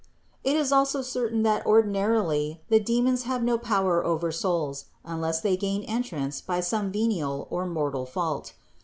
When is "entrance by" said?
5.83-6.59